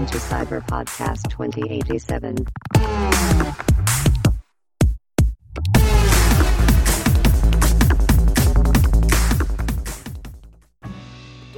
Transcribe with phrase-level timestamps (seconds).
[0.00, 2.46] Welcome to Cyber Podcast 2087.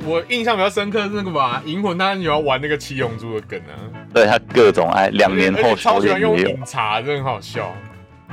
[0.05, 3.79] 我印象比较深刻是那个吧，银魂他很喜欢玩那个七龙珠的梗啊，
[4.13, 7.72] 对他各种爱，两年后修超喜欢用也有，饮茶，真的很好笑。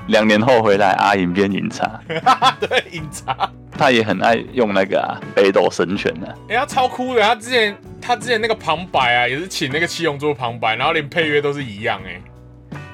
[0.07, 2.01] 两年后回来阿银变饮茶，
[2.59, 7.77] 对，饮茶，他也很爱用那个啊北斗神拳啊，哎、他超酷的，他之前
[8.09, 12.19] 他之前那个旁白啊，也是请那个七龙珠旁白，然后连配乐都是一样、哎，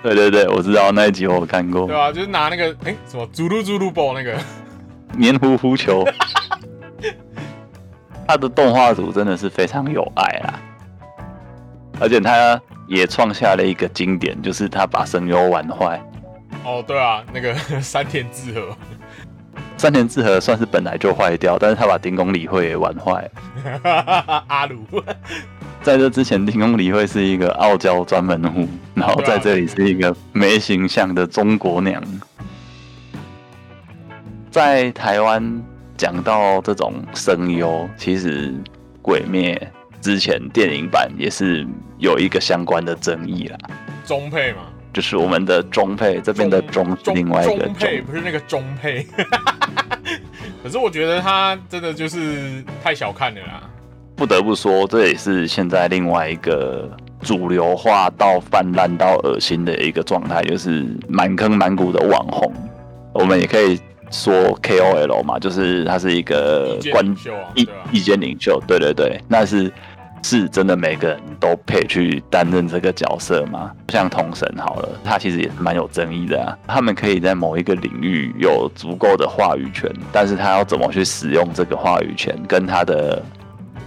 [0.03, 1.87] 对对对，我知道那一集我有看过。
[1.87, 4.37] 对，啊、就是拿那个哎、什么猪噜猪噜宝那个，
[5.17, 6.03] 黏糊糊球，
[8.27, 10.59] 他的动画组真的是非常有爱啊，
[12.01, 15.97] 而且他也创下了一个经典，就是他把声优玩坏。
[16.65, 18.77] 哦，对啊，那个 三田智和，
[19.85, 23.29] 山田智和算是本来就坏掉，但是他把丁公理会也玩坏。
[24.47, 24.83] 阿鲁，
[25.83, 32.01] 在这之前，丁公理会是一个傲娇专门户，然后在这里是一个没形象的中国娘。
[34.49, 35.63] 在台湾
[35.95, 38.49] 讲到这种声优，其实
[39.03, 39.55] 《鬼灭》
[40.03, 41.63] 之前电影版也是
[41.99, 43.57] 有一个相关的争议啦，
[44.03, 44.61] 中配嘛，
[44.95, 49.05] 就是我们的中配这边的中是另外一个中配，不是那个中配。
[50.63, 53.69] 可是我觉得他真的就是太小看了啦。
[54.15, 62.49] 不得不说，这也是现在另外一个主流化到泛滥到恶心的一个状态，就是满坑满谷的网红。
[63.13, 63.77] 我们也可以
[64.09, 67.81] 说 KOL 嘛，就是他是一个意见关领袖啊，意对吧？
[67.91, 69.69] 意见领袖，对对对，那是
[70.27, 73.71] 是真的每个人都配去担任这个角色吗？
[73.89, 76.57] 像童神好了，他其实也是蛮有争议的啊。
[76.65, 83.21] 他们可以在某一个领域有足够的话语权，但是他要怎么去使用这个话语权，跟他的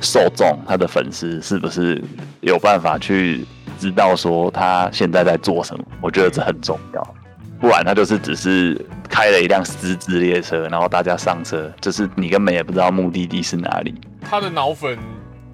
[0.00, 2.00] 受众、他的粉丝是不是
[2.40, 3.44] 有办法去
[3.80, 5.84] 知道说他现在在做什么？
[6.00, 7.14] 我觉得这很重要。
[7.60, 13.92] 不然他就是只是开了一辆私自列车，然后大家上车，就是你根本也不知道目的地是哪里。
[14.20, 14.96] 他的脑粉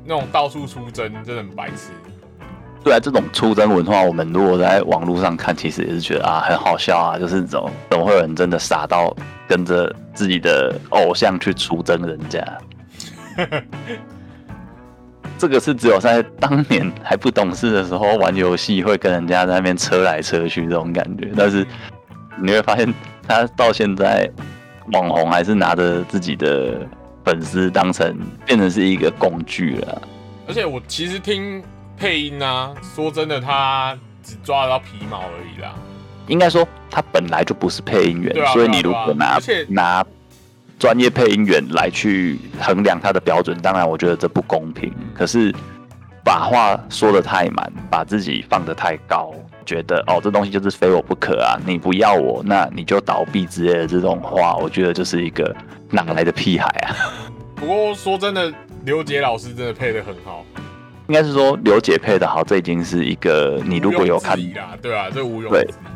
[0.04, 1.90] 那种到处出征，真的很白痴。
[2.82, 9.16] 对啊，这种出征文化，我们如果在网络上看，其实也是觉得啊很好笑啊，就是这种怎么会有人真的傻到
[9.48, 12.44] 跟着自己的偶像去出征人家？
[15.38, 21.66] 这个是只有在当年还不懂事的时候玩游戏会跟人家在那边车来车去这种感觉，但是
[22.40, 22.92] 你会发现
[23.26, 24.30] 他到现在
[24.92, 26.86] 网红还是拿着自己的
[27.24, 30.02] 粉丝当成变成是一个工具了啊。
[30.46, 31.62] 而且我其实听
[31.96, 35.74] 配音啊，说真的，他只抓得到皮毛而已啦。
[36.26, 40.04] 应该说他本来就不是配音员，啊所以你如果拿拿
[40.78, 44.92] 专业配音员来去衡量他的标准，当然我觉得这不公平。
[45.14, 45.54] 可是
[46.24, 49.34] 把话说的太满，把自己放得太高，
[49.64, 55.54] 觉得哦这东西就是非我不可啊，你不要我，那你就倒闭之类的这种话，我觉得就是一个
[55.90, 56.94] 哪来的屁孩啊！
[57.54, 58.52] 不过说真的，
[58.84, 60.44] 刘杰老师真的配的很好，
[61.08, 64.38] 应该是说刘姐配的好，这已经是一个你如果有看
[64.82, 65.93] 对啊，这毋庸对置疑啦。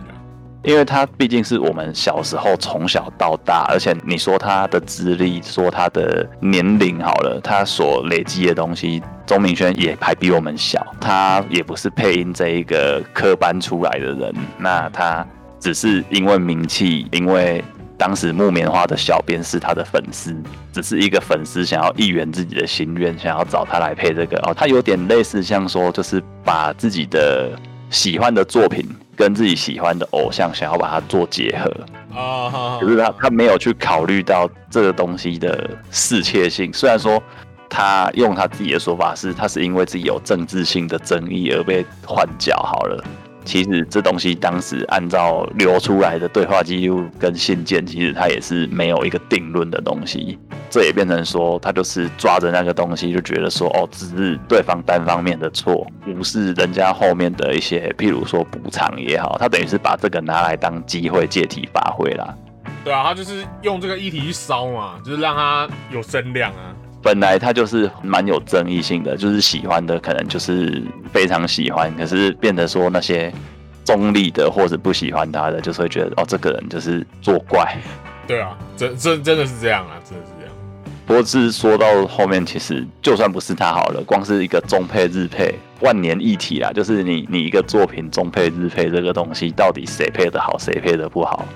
[0.65, 15.27] 因为他毕竟是我们小时候从小到大，而且你说他的资历，说他的年龄好了，他所累积的东西，钟明轩也还比我们小，他也不是配音这一个科班出来的人，那他
[15.61, 17.63] 只是因为名气，因为
[17.97, 20.37] 当时木棉花的小编是他的粉丝，
[20.73, 27.51] 只是一个粉丝想要一圆自己的心愿，想要找他来配这个哦，他有点类似像说，就是把自己的
[27.91, 36.73] 喜欢的作品跟自己喜欢的偶像想要把它做结合，啊，可是他他没有去考虑到这个东西的适切性。
[36.73, 37.23] 虽然说
[37.69, 43.05] 他用他自己的说法是，他是因为自己有政治性的争议而被换角好了。
[43.49, 50.39] 其实这东西当时按照流出来的对话记录跟信件，其实它也是没有一个定论的东西。
[50.69, 62.35] 这也变成说，他就是抓着那个东西，就觉得说，哦，只是对方单方面的错，不是人家后面的一些，譬如说补偿也好，他等于是把这个拿来当机会借题发挥啦。
[62.85, 66.77] 对啊，他就是用这个议题去烧嘛，就是让他有声量啊。
[67.03, 73.33] 本来他就是蛮有争议性的，就是喜欢的可能就是非常喜欢，可是变得说那些
[73.85, 77.77] 中立的或者不喜欢他的，就是会觉得哦，这个人就是作怪。
[78.27, 80.55] 对啊，真真真的是这样啊，真的是这样。
[81.07, 91.47] 不过是说到后面，其实就算不是他好了，光是一个中配日配万年一体啦，就是你你一个作品中配日配这个东西，到底谁配的好，谁配的不好，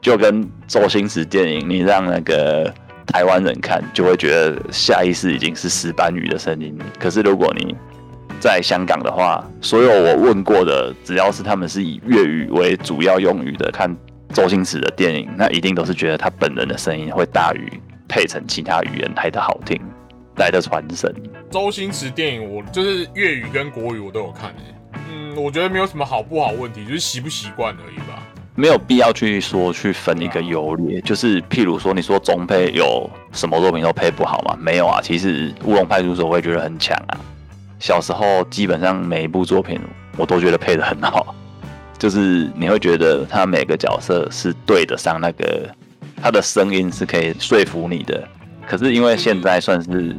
[0.00, 2.72] 就跟周星驰电影，你让那个
[3.06, 6.76] 台湾人看，就会觉得下意识已经是石斑鱼的声音。
[6.98, 7.74] 可是如果你
[8.40, 13.96] 在香港的话，所有我问过的，只要是他们是以粤语为主要用语的，看
[14.34, 19.80] 周星驰的电影，那一定都是觉得他本人的声音会大于配成其他语言来的好听，
[20.36, 21.10] 来的传神。
[21.50, 24.74] 周星驰电影我就是粤语跟国语我都有看诶、
[25.10, 28.26] 嗯，我觉得没有什么好不好问题，就是习不习惯而已吧。
[28.56, 34.56] 没有必要去说去分一个优劣，就是譬如说，你说中配有什么作品都配不好吗？
[34.58, 37.20] 没有啊，其实《乌龙派出所》我也觉得很强啊。
[37.78, 39.78] 小时候基本上每一部作品
[40.16, 41.34] 我都觉得配的很好，
[41.98, 45.68] 就是你会觉得他每个角色是对得上那个
[46.22, 48.26] 他的声音是可以说服你的。
[48.66, 50.16] 可是因为现在算是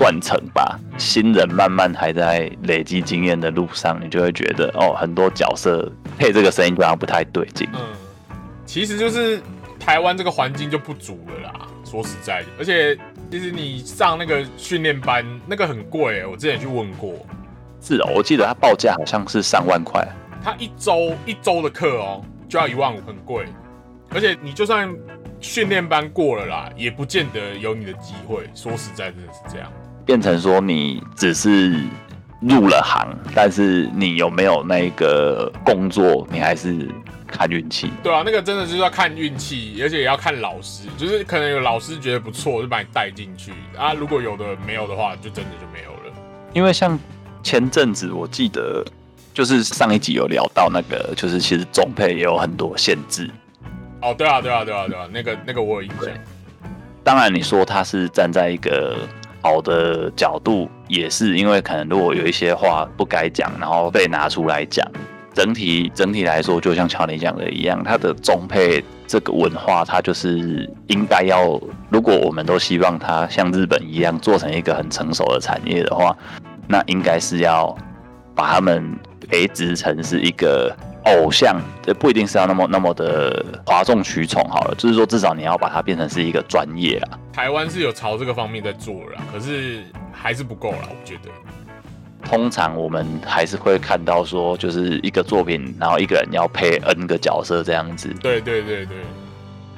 [0.00, 7.68] 断层吧，新人慢慢还在累积经验的路上，你就会觉得哦，很多角色配这个声音好像不太对劲。
[7.74, 7.80] 嗯，
[8.64, 9.42] 其实就是
[9.78, 11.68] 台湾这个环境就不足了啦。
[11.84, 12.96] 说实在的，而且
[13.30, 17.12] 其实你上那个训练班，那个很贵、欸，我之前去问过，
[17.82, 20.02] 是哦，我记得他报价好像是三万块。
[20.42, 23.44] 他一周一周的课哦，就要一万五，很贵。
[24.14, 24.90] 而且你就算
[25.40, 28.48] 训练班过了啦，也不见得有你的机会。
[28.54, 29.70] 说实在，真的是这样。
[30.10, 31.70] 变成说你只是
[32.40, 36.88] 入了行，但是你有没有那个工作，你还是
[37.28, 37.92] 看运气。
[38.02, 43.92] 对啊，那个真的就是要看运气，而且也要看老师，就是可能有老师觉得不错，就把你带进去啊。
[43.92, 46.12] 如果有的没有的话，就真的就没有了。
[46.52, 46.98] 因为像
[47.40, 48.84] 前阵子我记得，
[49.32, 53.30] 就是上一集有聊到那个，就是其实总配也有很多限制。
[54.02, 56.08] 哦，对啊，对啊，对啊，对啊，那个那个我有印象。
[57.04, 58.96] 当然你说他是站在一个
[59.42, 64.86] 好的角度，也是因为可能如果有一些话不该讲，然后被拿出来讲。
[65.32, 71.58] 整体整体来说，就像乔尼讲的一样，它的中配这个文化，它就是应该要，
[71.88, 76.14] 如果我们都希望它像日本一样做成一个很成熟的产业的话，
[76.66, 77.74] 那应该是要
[78.34, 78.92] 把他们
[79.28, 87.18] 培植成是一个偶像，这不一定是要那么那么的哗众取宠好了，就是说至少你要把它变成是一个专业啊。
[87.32, 89.82] 台湾是有朝这个方面在做了啦，可是
[90.12, 91.30] 还是不够啦，我觉得。
[92.22, 98.14] 通常我们还是会看到说，就是一个作品，然后一个人要配 N 个角色这样子。
[98.20, 98.98] 对对对对，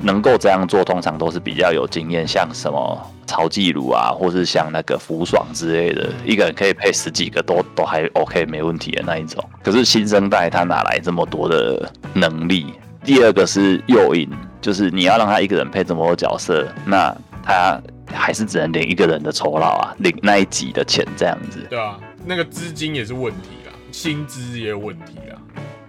[0.02, 9.42] 能够这样做，通常都是比较有经验，像什么曹继鲁啊，或是像那个福爽之类的，一个人可以配十几个都都还 OK 没问题的那一种。
[9.62, 12.66] 可是新生代他哪来这么多的能力？
[13.04, 14.28] 第二个是诱引，
[14.60, 17.12] 就是你要让他一个人配这么多角色，那
[17.42, 17.80] 他
[18.12, 21.66] 还是只能领一个人的酬劳啊，领那一集的钱这样子。
[21.68, 25.34] 对啊，那个资金也是问题啊，薪资也有问题啊。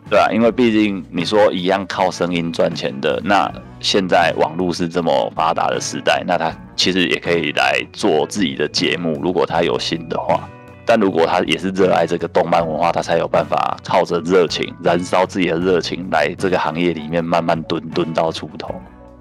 [0.10, 3.52] 对啊，因为毕竟你说一样靠声音赚钱的，那
[3.84, 10.50] 现在网络是这么发达的时代，那他其实也可以来做自己的节目，如果他有心的话。
[10.86, 18.74] 但如果他也是热爱这个动漫文化，他才有办法靠着热情燃烧自己的热情，来这个行业里面慢慢蹲蹲到出头。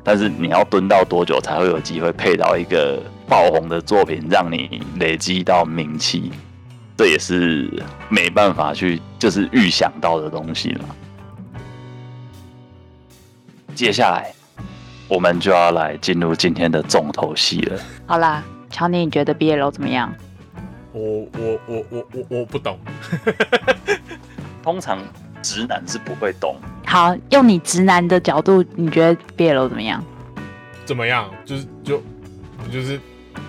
[0.04, 6.30] 但是你要蹲到多久才会有机会配到一个爆红的作品，让你累积到名气？
[6.96, 7.68] 这也是
[8.08, 10.84] 没办法去就是预想到的东西了。
[13.74, 14.32] 接下来
[15.12, 17.78] 我们就要来进入今天的重头戏了。
[18.06, 20.10] 好啦，乔尼，你觉得毕业楼怎么样？
[20.90, 21.02] 我
[21.38, 22.78] 我我我我我不懂，
[24.62, 24.98] 通常
[25.42, 30.02] 直男是不会懂，好，用你直男的角度，你觉得毕业楼怎么样？
[30.86, 31.30] 怎么样？
[31.44, 32.02] 就是就
[32.70, 32.98] 就是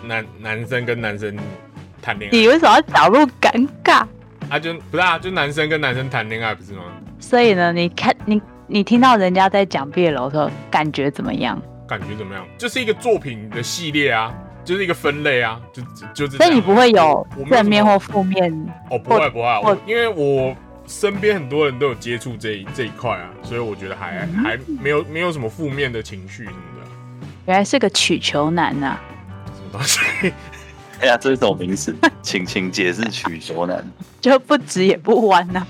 [0.03, 1.33] 男男生跟男生
[2.01, 4.05] 谈恋爱你为什么要导入尴尬？
[4.49, 6.83] 啊，就不是啊，就男生跟男生谈恋爱不是吗？
[7.21, 11.61] 所以呢，你看你你听到人家在讲毕业楼的时候，感觉怎么样？
[11.87, 12.45] 感觉怎么样？
[12.57, 15.81] 就是一个作品的系列啊，就是一个分类啊，就
[16.13, 16.45] 就是这样。
[16.45, 18.51] 所以你不会有正面或负面
[18.89, 20.55] 哦，不会不会我因为我
[20.87, 26.87] 身边很多人都有接触这一这一块啊，所以我觉得还嗯还没有没有什么负面的情绪什么的，
[27.45, 28.97] 原来是个取球男呐、
[29.53, 29.99] 什么东西。
[31.01, 31.93] 哎呀，这是什么名词？
[32.23, 33.85] 请请解释取球男。
[34.21, 35.67] 就不直也不弯呐、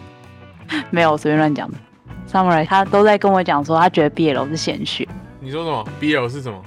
[0.90, 1.76] 没有，我随便乱讲的。
[2.34, 5.06] Samurai 他都在跟我讲说，他觉得毕业楼是显学。
[5.38, 6.60] 你说什么？BL 是什么？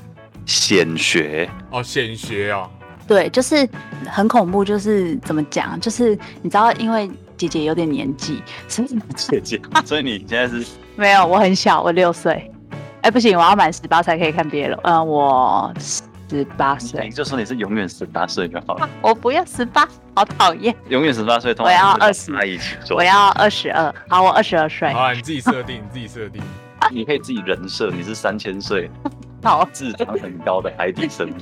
[0.46, 2.70] 显学，哦，显学哦。
[3.06, 3.68] 对，就是
[4.06, 12.50] 很恐怖，就是怎么讲，就是你知道，因为姐姐有点年纪，所 以姐姐，所以你现在是没有，我很小，我六岁。
[13.02, 14.78] 哎，不行，我要满十八才可以看毕业楼。
[14.84, 16.02] 嗯、我十
[16.58, 20.76] 八岁你，就说你是永远十八岁就好了，我不要十八，好讨厌。
[20.90, 24.92] 永远十八岁，通我要常是20阿姨去做我，要二十二，好，我二十二岁。
[24.94, 26.42] 好啊，你自己设定，你自己设定。
[26.92, 28.90] 你可以自己人设，你是三千岁，
[29.44, 31.34] 好，智商很高的海底生物。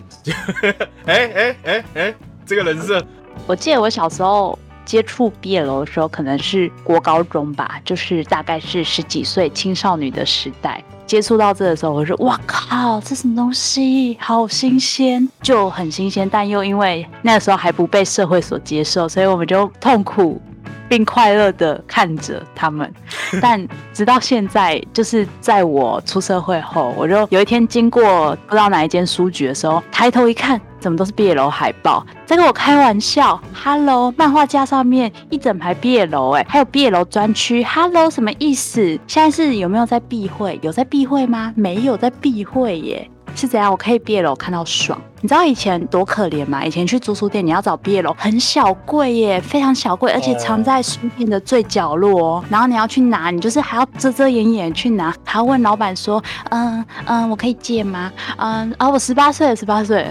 [1.06, 2.16] 哎哎哎哎，
[2.46, 3.06] 这个人设
[3.46, 10.84] 我记得我小时候接触毕业楼的时候，可能是国高中吧，就是大概是十几岁青少女的时代。
[11.06, 16.28] 接触到这的时候，我说哇靠，这什么东西，好新鲜，就很新鲜。
[16.28, 20.42] 但又因为那时候还不被社会所接受，所以我们就痛苦
[20.88, 22.92] 并快乐的看着他们。
[23.42, 33.40] 但直到现在，就是在我出社会后，我就有一天经过不知道哪一间书局的时候，抬头一看，怎么都是毕业楼海报，在跟我开玩笑。
[33.54, 37.64] Hello，漫画架上面一整排毕业楼哎，还有毕业楼专区。
[37.64, 38.82] Hello，什么意思？
[39.08, 40.60] 现在是有没有在避讳？
[40.62, 41.52] 有在避讳吗？
[41.56, 43.10] 没有在避讳耶。
[43.36, 43.70] 是怎样？
[43.72, 45.00] 我可以 BL 看到爽。
[45.22, 46.64] 你知道以前多可怜吗？
[46.64, 52.46] 以前去租书店，你要找 BL 很小贵耶，非常小贵，而且藏在书店的最角落哦。
[52.50, 58.12] 然后你要去拿，你就是还要遮遮掩掩去拿，还要问老板说：“嗯嗯，我可以借吗？
[58.38, 60.08] 嗯啊，我十八岁，十八岁。”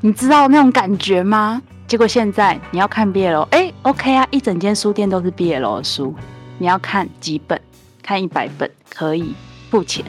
[0.00, 1.62] 你知道那种感觉吗？
[1.86, 6.14] 结果现在你要看 BL，哎，OK 啊，一整间书店都是 BL 的书，
[6.58, 7.60] 你要看几本？
[8.02, 9.34] 看一百本可以
[9.70, 10.04] 付钱。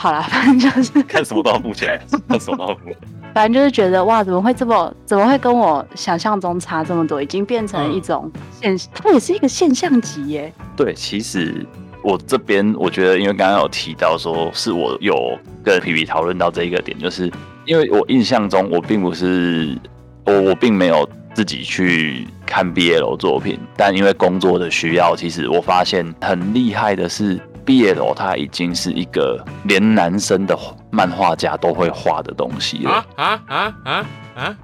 [0.00, 2.80] 好了， 反正就是 看什么都要付钱，看什么都要付。
[3.34, 7.20] 反正就是觉得哇，怎么会这么，怎么会跟我想象中差这么多？
[7.20, 10.52] 已经变成一种现，它也是一个现象级耶。
[10.76, 11.66] 对，其实
[12.02, 17.30] 我这边我觉得，因为刚刚有提到说，是我有跟皮皮讨论到这一个点，就是
[17.66, 19.76] 因为我印象中我并不是
[20.24, 30.58] 我我并没有自己去看 BL 作品，但因为工作的需要，其实我发现很厉害的是 BL，它已经是一个连男生的
[30.90, 32.90] 漫画家都会画的东西了。
[32.90, 34.56] 啊啊啊啊啊！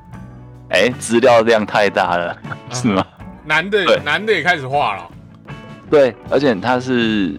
[0.70, 2.34] 哎、资料量太大了，
[2.70, 3.04] 是吗？
[3.44, 5.10] 男的对男的也开始画了，
[5.90, 7.38] 对，而且他是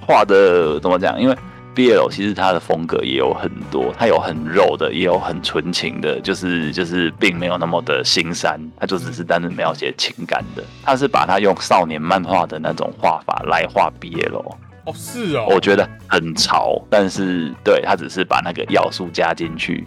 [0.00, 1.20] 画的怎么讲？
[1.20, 1.36] 因为
[1.74, 10.64] BL 其实他的风格也有很多，他有很肉的，也有很纯情的，就是就是并没有那么的心酸，他就只是单纯描写情感的。
[10.82, 14.42] 他是把他用少年漫画的那种画法来画 BL，
[14.84, 19.86] 哦是哦，我觉得很潮，但是对他只是把那个要素加进去。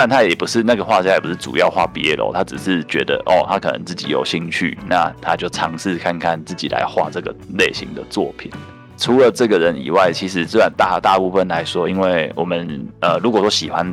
[0.00, 8.48] 但他也不是那个画家，也不是主要画 BL，他只是觉得哦，他可能自己有兴趣，那他就尝试看看自己来画这个类型的作品。
[8.96, 13.92] 除了这个人以外，其实虽然大大部分来说，因为我们呃，如果说喜欢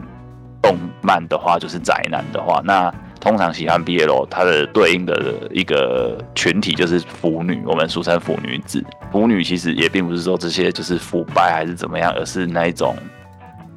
[0.62, 2.94] 动漫的话，就是宅男的话，那
[3.25, 8.86] 通常喜欢 BL，它的对应的一个群体就是腐女，我们俗称腐女子。
[9.12, 12.96] 腐女其实也并不是说这些就是腐败还是怎么样，而是那一种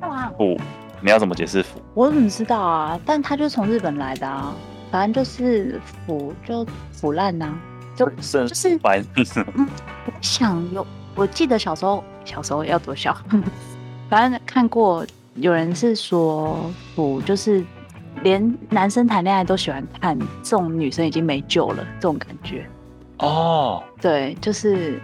[0.02, 0.60] 哇，腐。
[1.00, 1.80] 你要怎么解释腐？
[1.94, 3.00] 我怎么知道啊？
[3.06, 4.54] 但他就从日本来的啊，
[4.90, 7.58] 反正就是腐就腐烂呐、
[7.96, 13.16] 就是就是白 我想有，我记得小时候，小时候要多小，
[14.10, 17.64] 反正看过有人是说腐就是
[18.22, 22.66] 连男生谈恋爱都喜欢看，这种女生已经没救了，这种感觉。
[23.18, 25.00] 哦，对，就是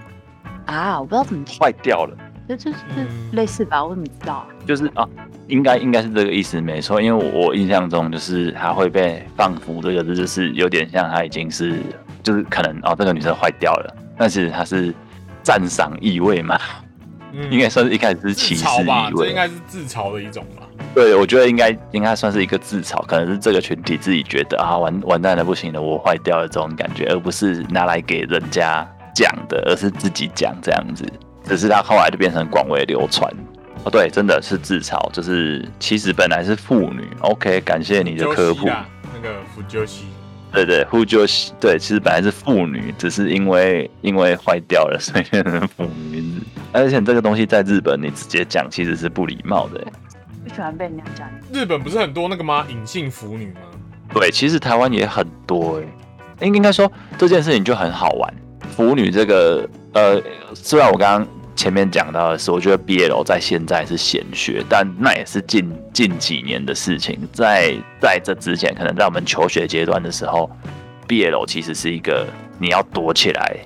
[0.66, 2.16] 啊，我不知道怎么坏掉了。
[2.46, 4.46] 就就是嗯类似吧，我怎么知道啊？
[4.66, 5.08] 就是啊，
[5.48, 7.00] 应该应该是这个意思，没错。
[7.00, 11.80] 因为我我印象中就是他会被放服这个字，就是有点像他已经是
[12.22, 14.94] 就是可能哦，这个女生坏掉了，但是他是
[15.42, 16.58] 赞赏意味嘛，
[17.32, 19.24] 嗯应该算是一开始是自歧视嘲吧，意味。
[19.24, 20.63] 这应该是自嘲的一种吧。
[20.94, 31.04] 对，我觉得应该应该算是一个自嘲，可能是这个群体自己觉得啊完完蛋了不行了，我坏掉了这种感觉，而不是拿来给人家讲的，而是自己讲这样子。
[31.44, 33.30] 只是他后来就变成广为流传。
[33.82, 37.06] 哦，对，真的是自嘲，就是其实本来是妇女。
[37.20, 38.66] OK，感谢你的科普。
[38.66, 40.06] 那个福鸠西，
[40.52, 46.40] 对对，妇就是对，其实本来是妇女，只是因为因为坏掉了，所以变成妇女子。
[46.72, 49.84] 而且这个东西在日本你直接讲其实是不礼貌的。
[50.54, 51.28] 不喜欢被人家讲。
[51.52, 52.64] 日本不是很多那个吗？
[52.68, 53.60] 隐性腐女吗？
[54.14, 55.80] 对，其实台湾也很多
[56.38, 58.34] 哎、应应该说这件事情就很好玩。
[58.70, 60.22] 腐女这个，呃，
[60.54, 67.18] 虽然我刚刚前面讲到的是，我觉得 BL 在现在是显学，但那也是近近几年的事情。
[67.32, 70.48] 在在这之前，可能在我们求学阶段的时候
[71.08, 72.24] ，BL 其实是一个
[72.60, 73.56] 你要躲起来，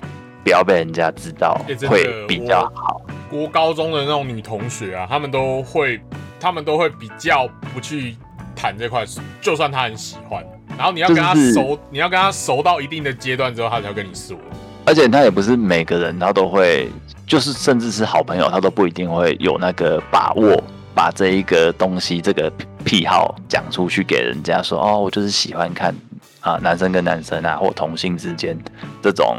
[0.43, 2.99] 不要被人家知道欸，会比较好。
[3.29, 6.01] 国高中的那种女同学啊，她们都会，
[6.39, 8.15] 她们都会比较不去
[8.55, 9.05] 谈这块，
[9.41, 10.43] 就算他很喜欢，
[10.77, 14.37] 然后你要跟她就是熟，你要跟他熟到一定的阶段之后，他才会跟你说。
[14.85, 16.89] 而且他也不是每个人他都会，
[17.27, 20.63] 就是甚至是好朋友，他都不一定会有那个把握，
[20.95, 22.51] 把这一个东西这个
[22.83, 25.93] 癖好讲出去给人家说，哦，我就是喜欢看
[26.39, 28.57] 啊男生跟男生啊，或同性之间
[28.99, 29.37] 这种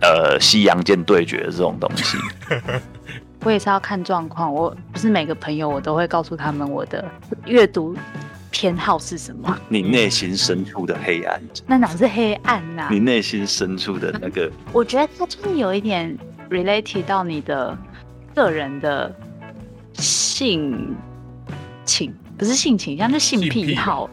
[0.00, 2.16] 呃西洋剑对决的这种东西。
[3.44, 7.04] 我也是要看状况，我不是每个朋友我都会告诉他们我的
[7.46, 7.96] 阅读
[8.50, 9.56] 偏好是什么？
[9.68, 16.16] 你内心深处的黑暗，那哪是黑暗呐、你内心深处的那个， 我觉得它就是有一点
[16.50, 17.76] related 到你的
[18.34, 19.14] 个人的
[19.94, 20.94] 性
[21.84, 24.08] 情，不是性情，像是性性癖癖好。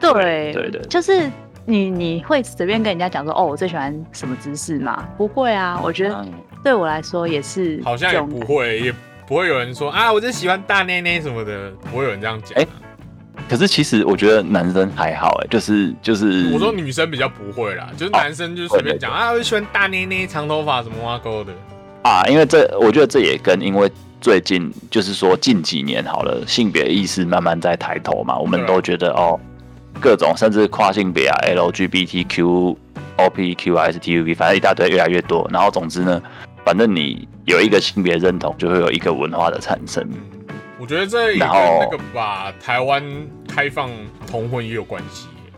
[0.00, 1.30] 对对对就是
[1.64, 5.08] 你你会随便跟人家讲说，哦，我最喜欢什么姿势吗？
[5.16, 6.32] 不会啊，我觉得嗯
[6.62, 8.94] 对我来说也是 好像也不会，也
[9.26, 12.62] 不会有人说啊，我就喜欢大内内什么的，不会有人这样讲、啊。
[12.62, 12.66] 哎
[13.48, 21.52] 可是其实我觉得男生还好哎，就是就是，我说女生比较不会啦，就是男生就随便讲、啊，我就喜欢大内内、长头发什么挖沟的。
[22.02, 23.90] 啊，因为这我觉得这也跟因为
[24.20, 29.38] 最近就是说近几年好了，性别意识慢慢在抬头嘛，我们都觉得哦，
[29.98, 32.76] 各种甚至跨性别啊、LGBTQ、
[33.16, 35.48] OPQ、STUV，反正一大堆越来越多。
[35.52, 36.22] 然后总之呢，
[36.64, 40.02] 反正你有一个性别认同，就会有一个文化的产生。
[40.10, 43.02] 嗯，我觉得这也跟然后那个吧，台湾
[43.48, 43.90] 开放
[44.26, 45.52] 同婚也有关系耶。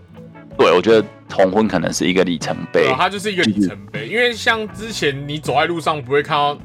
[0.57, 2.93] 对，我觉得同婚可能是一个里程碑。
[2.97, 4.07] 它就是一个里程碑。
[4.07, 6.57] 因为像之前你走在路上不会看到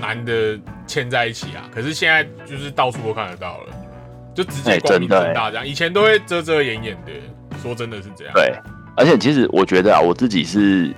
[0.00, 3.66] 男的牵在一起啊，可是现在就是到处都看得到了，
[4.34, 5.66] 就直接哎光明正大这样。
[5.66, 7.12] 以前都会遮遮掩掩的，
[7.62, 8.34] 说真的是这样。
[8.34, 8.54] 对，
[8.96, 10.94] 而且其实我觉得啊，我自己是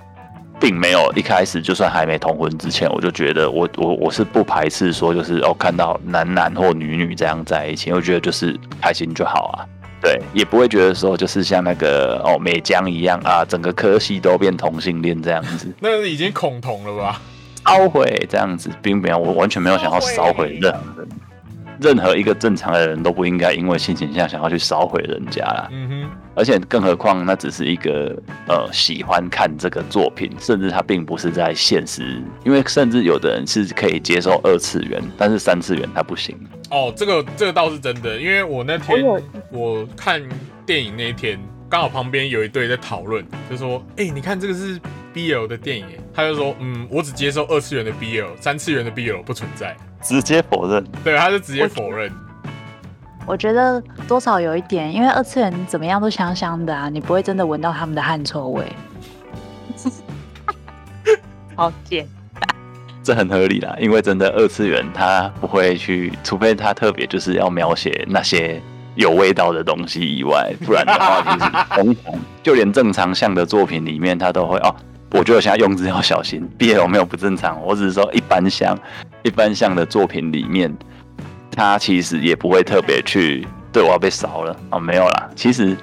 [0.60, 9.64] 并没有一开始就算还没同婚之前，我就觉得我我我是不排斥说就是哦看到男男或女女这样在一起，我觉得就是开心就好啊。
[10.02, 17.20] 对，也不会觉得说就是像那个哦美江一样啊，整个科系都变同性恋这样子， 那已经恐同了吧？
[17.66, 21.08] 烧毁这样子，并没有，我完全没有想要烧毁任何人，
[21.80, 25.68] 任何一个正常的人都不应该因为性倾向想要去烧毁人家啦。
[25.70, 36.36] 嗯哼，而且更何况那只是一个呃喜欢看这个作品，甚至他并不是在现实，因为甚至有的人是可以接受二次元，但是三次元他不行。
[36.70, 39.04] 哦，这个这个倒是真的，因为我那天
[39.50, 40.22] 我看
[40.64, 44.78] 电影那一天，刚好旁边有一对在讨论，就说：“哎、你看这个是
[45.14, 49.76] BL 的电影。”他就说：“嗯，我只接受二次元的 BL，三次元的 BL 不存在。
[50.02, 52.12] 直接否认，”对，他就直接否认。
[53.26, 58.64] 我觉得多少有一点，因为二次元怎么样都香香的啊，你不会真的闻到他们的汗臭味。
[61.54, 62.08] 好贱，
[63.02, 63.76] 这很合理啦。
[63.78, 68.60] 因为真的二次元他不会去，除非他特别就是要描写那些
[68.96, 74.74] 有味道的东西以外，不然的话其实通常就连正常向的作品里面，他都会哦。
[75.12, 78.78] 我觉得我现在用字要小心，BL 没有不正常，我只是说一般像
[79.22, 80.72] 一般像的作品里面，
[81.50, 85.28] 他其实也不会特别去对我要被烧了哦，没有啦。
[85.34, 85.76] 其实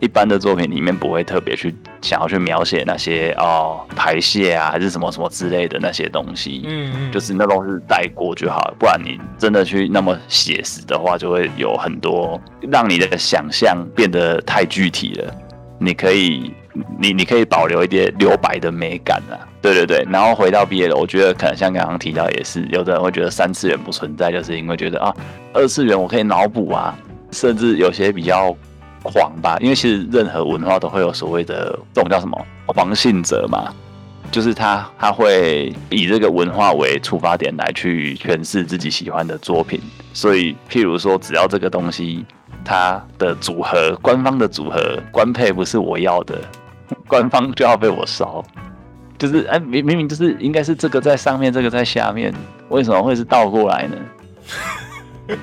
[0.00, 6.62] 一般的作品里面不会特别去想要去描写那些哦排泄啊，还是什么什么之类的那些东西。
[6.66, 12.38] 嗯嗯，就是那都是带过就好了，不然你真的去那么写实的话，就会有很多
[12.70, 15.34] 让你的想象变得太具体了。
[15.78, 16.52] 你可以，
[16.98, 20.04] 你你可以保留一点留白的美感啊，对对对。
[20.10, 25.14] 然后回到毕业了，我觉得可能像刚刚提到，也是有的人会觉得三次元不存在，就是因为觉得啊，
[25.52, 26.96] 二次元我可以脑补啊，
[27.30, 28.54] 甚至有些比较
[29.02, 33.72] 狂吧，因为其实任何文化都会有所谓的这种叫什么狂信者嘛，
[34.32, 39.80] 就是他他会以这个文化为出发点来去诠释自己喜欢的作品，
[40.12, 42.24] 所以譬如说，只要这个东西
[42.64, 46.40] 它的组合，官方的组合官配不是我要的，
[47.06, 48.42] 官方就要被我烧。
[49.16, 52.34] 就是哎，明明明就是应该是这个在上面，这个在下面，
[52.68, 53.96] 为什么会是倒过来呢？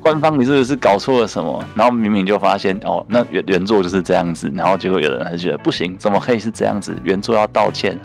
[0.00, 1.64] 官方你是不是搞错了什么？
[1.74, 6.94] 然后明明就发现哦，那原原作就是这样子，然后结果有人还是觉得不行，怎么可以是这样子？
[7.02, 7.98] 原作要道歉。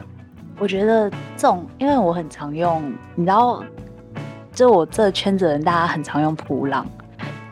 [0.58, 3.64] 我觉得这种，因为我很常用，你知道，
[4.52, 6.86] 就我这圈子的人，大家很常用普朗，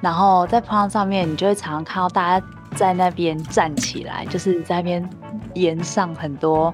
[0.01, 2.45] 然后在普朗上面，你就会常常看到大家
[2.77, 5.09] 在那边站起来，就是在那边
[5.55, 6.71] 延上很多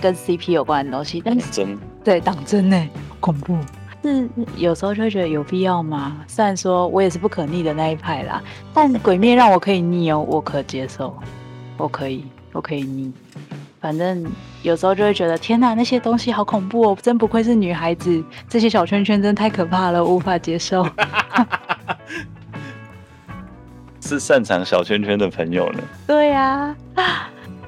[0.00, 2.88] 跟 CP 有关的东西，但是真对党真呢，
[3.20, 3.56] 恐怖。
[4.02, 6.16] 是有时候就会觉得有必要吗？
[6.26, 11.14] 虽然说我也是不可逆的那一派啦，但鬼灭让我可以逆哦，我可接受，
[11.76, 13.12] 我可以，我可以逆。
[13.78, 14.24] 反正
[14.62, 16.98] 有时候就会觉得，天哪，那些东西好恐怖哦！
[17.02, 20.86] 真不愧是女孩子，这些小圈圈真的太可怕了，无法接受。
[24.06, 25.80] 是擅长小圈圈的朋友呢。
[26.06, 26.74] 对呀、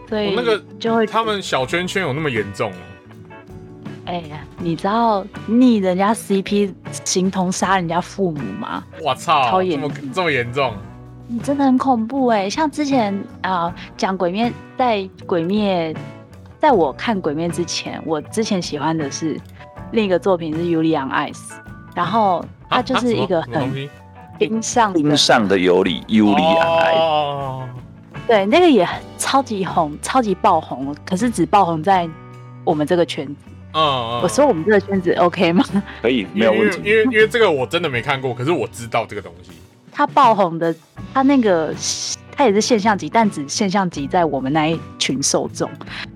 [0.08, 2.74] 所以那个就会他们小圈圈有那么严重哦？
[4.06, 6.72] 哎呀，你知道逆人家 CP
[7.04, 8.82] 形同杀人家父母吗？
[9.02, 10.72] 我操，这么超严重这么严重？
[11.30, 12.48] 你真的很恐怖哎！
[12.48, 15.94] 像之前啊，讲、鬼灭，在鬼灭，
[16.58, 19.38] 在我看鬼灭之前，我之前喜欢的是
[19.92, 21.34] 另一个作品是《尤利安 Ice》，
[21.94, 23.70] 然后它啊就是一个很
[24.38, 27.68] 冰上的冰上的尤里尤里爱，哦，
[28.26, 32.08] 对，那个也很超级红，超级爆红，可是只爆红在
[32.64, 33.34] 我们这个圈子。
[33.74, 35.64] 嗯嗯，我说我们这个圈子 OK 吗？
[36.00, 36.84] 可以没有问题因。
[36.84, 39.50] 为因为因为这个我真的没看过，可是我知道这个东西。
[39.92, 40.74] 他爆红的，
[41.12, 41.74] 他那个
[42.38, 45.68] 他也是现象级，但只现象级在我们那一群受众。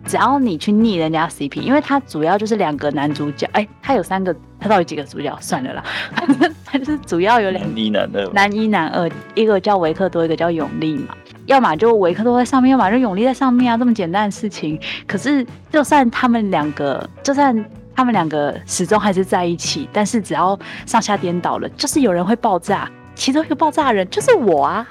[0.06, 5.36] 只要你去逆人家 CP，因为他主要就是两个男主角，哎，他有三个，他到底几个主角？
[5.40, 5.84] 算了啦，
[6.64, 11.16] 他就是主要有两男一男二，男一男二，一个叫维克多，一个叫永利嘛。
[11.46, 14.80] 要么就维克多在上面，要么就永利在上面啊，这么简单的事情。
[15.08, 17.52] 可是就算他们两个，就算
[17.96, 20.56] 他们两个始终还是在一起，但是只要
[20.86, 22.88] 上下颠倒了，就是有人会爆炸。
[23.16, 24.86] 其中一个爆炸的人就是我啊，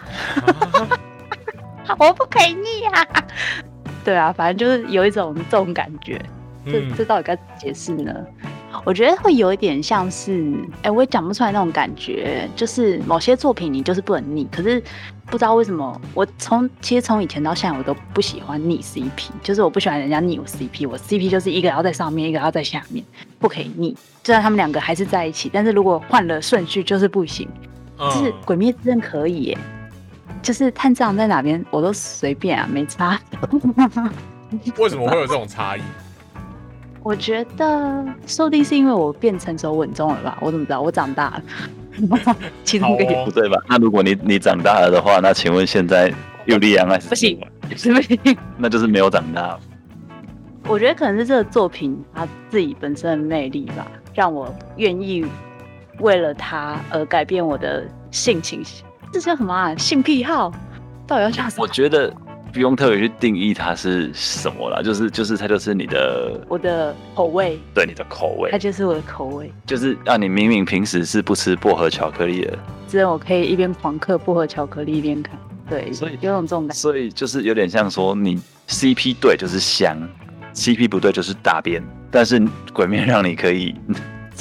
[1.99, 3.08] 我不可以腻啊。
[4.04, 6.19] 对啊，反正就是有一种这种感觉。
[6.65, 8.13] 这嗯这到底该怎么解释呢？
[8.86, 14.82] 我觉得会有一点像是，哎、我也讲不出来那种感觉，就是某些作品你就是不能腻，可是
[15.25, 23.04] 不知道为什么，我从其实从以前到现在我都不喜欢腻 CP，就是我不喜欢人家腻我 CP，我 CP 就是一个要在上面，一个要在下面，
[23.39, 23.95] 不可以腻。
[24.23, 27.47] 虽然他们两个还是在一起，但是如果换了顺序就是不行。
[27.97, 29.58] 就是《嗯，鬼灭之刃》可以耶，
[30.41, 33.19] 就是探长在哪边我都随便啊，没差。
[34.77, 35.82] 为什么会有这种差异？
[37.04, 40.38] 我觉得说不定是因为我变成熟稳重了吧？
[40.41, 40.82] 我怎么知道？
[40.82, 43.58] 我长大了， 其中一个不对吧？
[43.67, 46.13] 那如果你你长大了的话，那请问现在
[46.45, 47.39] 又力量还是不行
[47.75, 48.17] 是不是？
[48.58, 49.58] 那就是没有长大。
[50.67, 55.25] 我觉得可能是这个作品它自己本身的魅力吧，让我愿意
[55.99, 58.63] 为了它而改变我的性情。
[59.12, 59.76] 这叫什么啊？
[59.76, 60.52] 性癖好？
[61.06, 61.63] 到底要叫什么？
[61.63, 62.13] 我觉得
[62.54, 69.52] 不用特别去定义它是什么啦，就是就是它就是你的我的口味，对你的口味它，就是我的口味。
[69.65, 75.38] 就是啊，你明明平时是不吃薄荷巧克力的，只有我可以一边狂嗑薄荷巧克力一边看，
[75.69, 76.74] 对，所以有种这种感觉。
[76.76, 79.97] 所以就是有点像说你 CP 对就是香
[80.54, 82.41] ，CP 不对就是大便，但是
[82.74, 83.76] 鬼面让你可以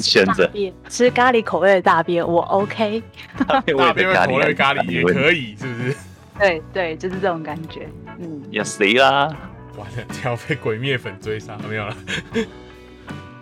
[0.01, 0.49] 选择
[0.89, 3.01] 吃咖喱口味的大便，我 OK。
[3.47, 3.77] 大便
[4.13, 5.95] 咖喱口味咖喱也可以，是不是？
[6.39, 7.87] 对对，就是这种感觉。
[8.19, 9.29] 嗯，也谁啦？
[9.77, 11.95] 完了，这要被鬼灭粉追杀，没有了。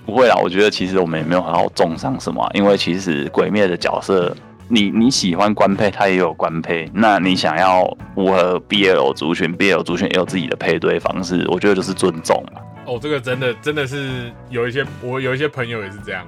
[0.06, 4.36] 不会啦，我觉得其实我们也没有好重伤什么啊、因为其实鬼灭的角色，
[4.68, 12.62] 你你喜欢官配，他也有官配，那你想要符合 BL 族群，BL 族群也有自己的配对方式，我觉得就是尊重嘛。
[12.90, 16.26] 哦，这个真的真的是有一些，我有一些朋友也是这样。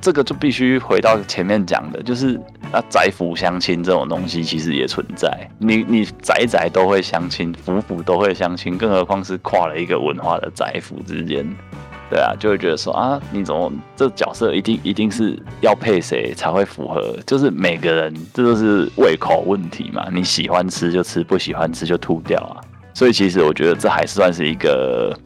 [0.00, 2.34] 这个就必须回到前面讲的，就是
[2.72, 5.30] 啊，宅府相亲这种东西其实也存在。
[5.58, 11.46] 你你宅宅都会相亲，府府都会相亲，更何况是跨了一个文化的宅府之间。
[12.08, 17.16] 对啊，就会觉得说啊，你怎么这角色一定一定是要配谁才会符合？
[17.24, 22.58] 就是每个人这都是胃口问题嘛，你喜欢吃就吃，不喜欢吃就吐掉啊。
[22.94, 25.16] 所以其实我觉得这还算是一个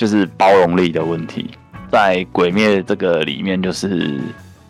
[0.00, 1.50] 就是包容力的问题。
[1.92, 4.18] 在《鬼灭》这个里面，就是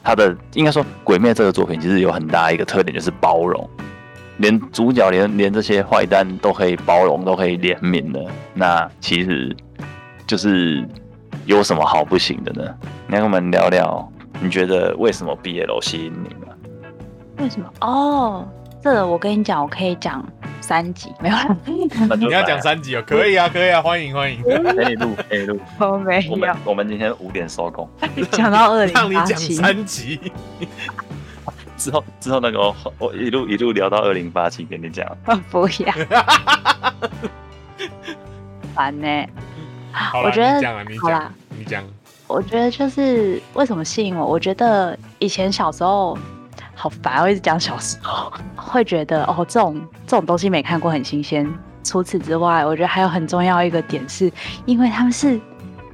[0.03, 3.71] 它的应该说，《鬼灭》这个作品其实有很大一个特点，就是包容，
[4.39, 8.21] 连主角连连这些坏蛋都可以包容，都可以怜悯的。
[8.55, 9.57] 那其实
[10.27, 10.85] 就是
[11.47, 12.75] 有什么好不行的呢？
[13.07, 16.53] 那我们聊聊，你觉得为什么 BL 吸引你呢？
[17.39, 17.71] 为什么？
[17.83, 18.49] 哦，
[18.83, 20.27] 这个我跟你讲，我可以讲
[20.61, 21.57] 三集，没有啦，
[22.19, 25.61] 你要讲三集哦，可以啊，可以啊，欢迎欢迎， 可以录，可以录。
[25.79, 27.89] 我没我们我们今天五点收工，
[28.33, 30.19] 讲到二零让你讲八七，三集。
[31.77, 35.07] 之后之后那个我我一路一路聊到二零八七，跟你讲。
[35.51, 35.95] 不要，
[38.75, 39.27] 烦呢、
[39.93, 41.85] 好了，我觉得你讲啊，你讲好啦，你讲。
[42.27, 44.25] 我觉得就是为什么吸引我？
[44.25, 46.17] 我觉得以前小时候
[46.81, 51.47] 好烦，我一直讲小时候，会觉得哦，这种这种东西没看过很新鲜。
[51.85, 54.33] 除此之外，我觉得还有很重要一个点是，
[54.65, 55.39] 因为他们是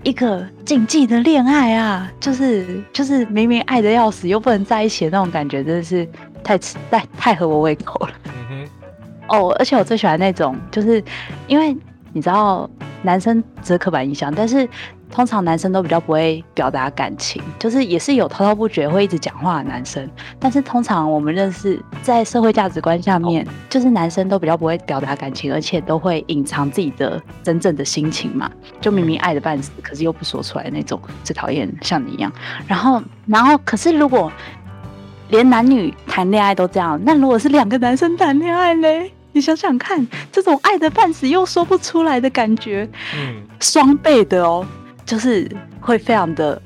[0.05, 6.09] 一个禁忌的恋爱啊，就是就是明明爱的要死又不能在一起的那种感觉，真的是
[6.45, 8.13] 太吃太太合我胃口了。
[8.49, 8.65] 嗯
[9.27, 11.03] 哦，而且我最喜欢那种，就是
[11.49, 11.77] 因为
[12.13, 12.71] 你知道
[13.03, 14.69] 男生只是刻板印象，但是
[15.17, 20.07] 通常男生都比较不会表达感情，就是也是有滔滔不绝会一直讲话的男生，
[20.39, 32.31] 但是通常我们认识在社会价值观下面，就是男生都比较不会表达感情，而且都会隐藏自己的真正的心情嘛，就明明爱的半死，可是又不说出来那种，最讨厌像你一样。
[32.67, 34.31] 然后，然后可是如果
[35.31, 39.11] 连男女谈恋爱都这样，那如果是两个男生谈恋爱嘞？
[39.33, 44.67] 你想想看，这种爱的半死又说不出来的感觉，嗯，双倍的哦，
[45.07, 46.61] 就是会非常的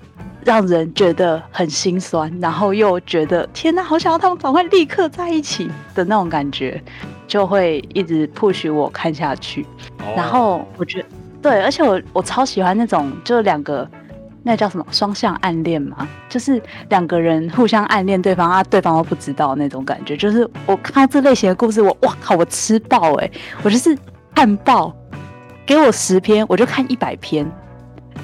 [0.44, 6.82] 让人觉得很心酸，然后又觉得天哪，好想要他们赶快立刻在一起的那种感觉，
[7.28, 9.62] 就会一直 push 我看下去。
[9.98, 11.08] 哦然后我觉得
[11.42, 13.86] 对，而且我我超喜欢那种就是两个
[14.42, 20.16] 那叫什么双向暗恋嘛，就是两个人互相暗恋对方啊，对方都不知道那种感觉。
[20.16, 23.30] 就是我看到这类型的故事，我哇靠，我吃爆哎、
[23.62, 23.96] 我就是
[24.34, 24.94] 看爆，
[25.66, 27.46] 给我十篇我就看一百篇，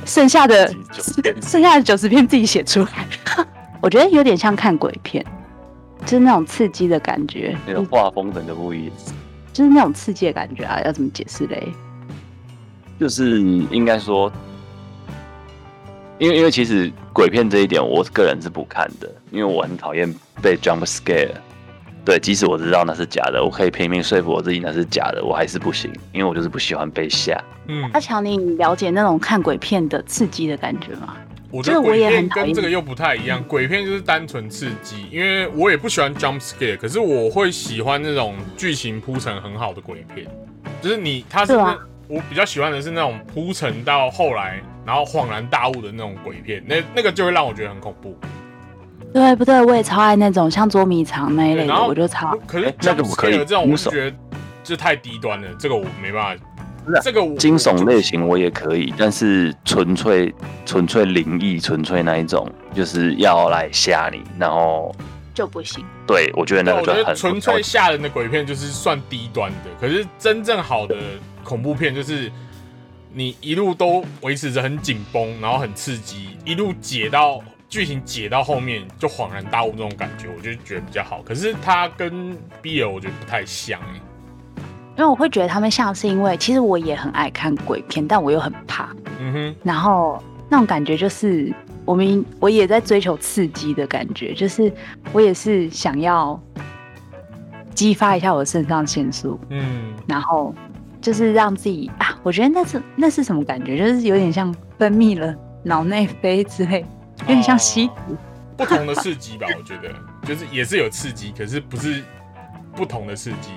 [0.05, 3.07] 剩下的90剩下的九十篇自己写出来。
[3.81, 5.25] 我觉得有点像看鬼片，
[6.05, 8.95] 就是那种刺激的感觉，那个画风整个不一样。
[9.53, 11.69] 就是那种刺激的感觉啊，要怎么解释嘞？
[12.99, 14.33] 就是应该说，
[16.19, 21.31] 因为因为其实鬼片这一点，我个人是不看的，因为我很讨厌被 jump scare。
[22.07, 27.37] 对，即使我知道那是假的，我可以拼命说服我自己那是假的，我还是不行，因为我就是不喜欢被吓。
[27.67, 31.17] 嗯阿，强，你了解那种看鬼片的刺激的感觉吗？
[31.51, 40.29] 我觉得我也鬼片很讨厌跟这个又不太一样，鬼片就是单纯刺激，因为我也不喜欢 jump scare，可是我会喜欢那种剧情铺陈很好的鬼片，
[40.81, 48.17] 就是你他是、是啊我比较喜欢的是那种铺陈到后来，然后恍然大悟的那种鬼片，那那个就会让我觉得很恐怖。
[49.17, 49.65] 对不对？
[49.65, 54.17] 我也超爱那种像捉迷藏那一类的，我就超可是哎那个我可以这种我觉得
[54.63, 56.45] 这太低端了，这个我没办法。
[57.03, 60.33] 这个惊悚类型我也可以，但是纯粹
[60.67, 64.95] 纯粹灵异、纯粹那一种，就是要来吓你，然后
[65.33, 65.83] 就不行。
[66.07, 70.95] 对我觉得那对，我觉个就很得纯粹吓人的鬼片就是算低端的，可是真正好的
[71.43, 72.31] 恐怖片就是
[73.13, 81.21] 你一路都维持着很紧绷，然后很刺激，一路解到剧情解到后面就恍然大悟那种感觉，我就觉得比较好。
[81.23, 84.01] 可是它跟 BL 我觉得不太像哎、
[84.97, 91.53] 因为我会觉得他们像是因为，其实我也很爱看鬼片，但我又很怕，嗯哼，然后那种感觉就是
[91.85, 94.73] 我们我也在追求刺激的感觉，就是
[95.13, 96.41] 我也是想要
[97.75, 100.55] 激发一下我的肾上腺素，嗯，然后
[101.01, 103.77] 就是让自己啊，我觉得那是那是什么感觉？
[103.77, 106.87] 就是有点像分泌了脑内啡之类，
[107.21, 108.17] 有点像吸毒。
[108.57, 109.95] 不同的刺激吧，我觉得
[110.27, 112.03] 就是也是有刺激，可是不是
[112.75, 113.51] 不同的刺激。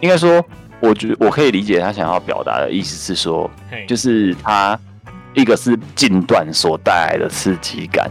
[0.00, 0.44] 应该说，
[0.80, 3.50] 我觉我可以理解他想要表达的意思是说，
[3.86, 4.78] 就是他
[5.32, 8.10] 一个是近段所带来的刺激感，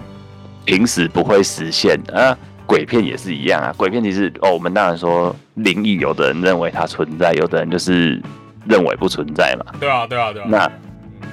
[0.65, 2.35] 平时不会实现啊。
[2.65, 8.21] 鬼片也是一样啊，鬼片其实哦，我们当然说灵异，有的人认为它存在，有的人就是
[8.65, 9.71] 认为不存在嘛。
[9.79, 10.47] 对啊，对啊，对啊。
[10.49, 10.71] 那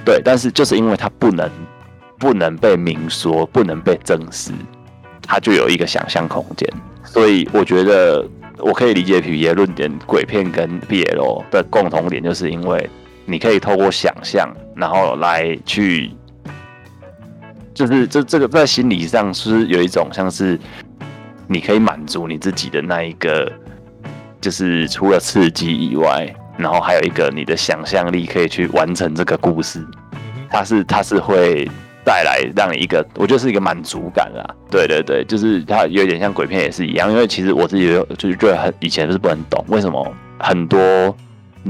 [0.05, 1.49] 对，但是就是因为它不能
[2.17, 4.51] 不能被明说，不能被证实，
[5.21, 6.67] 它就有一个想象空间。
[7.03, 12.89] 所以我觉得我可以理解皮耶论点，鬼片跟 BL 的共同点，就是因为
[13.25, 16.11] 你可以透过想象，然后来去，
[17.73, 20.59] 就是这这个在心理上是有一种像是
[21.47, 23.51] 你可以满足你自己的那一个，
[24.41, 29.79] 就是除了刺激以外，然后还有一个你的想象力可以去完成这个故事。
[29.79, 31.69] 嗯哼它是它是会
[32.05, 34.45] 带来让你一个，我觉得是一个满足感啦。
[34.71, 37.87] 对对对，就是它有点像鬼片也是一样，因为其实我自己
[38.17, 40.79] 就是觉得很以前就是不能懂为什么很多